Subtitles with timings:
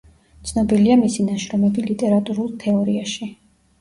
[0.51, 3.35] ცნობილია მისი ნაშრომები ლიტერატური თეორიაში.